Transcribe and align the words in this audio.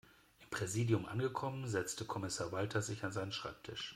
Im 0.39 0.49
Präsidium 0.49 1.05
angekommen, 1.05 1.67
setzte 1.67 2.05
Kommissar 2.05 2.51
Walter 2.51 2.81
sich 2.81 3.03
an 3.05 3.11
seinen 3.11 3.31
Schreibtisch. 3.31 3.89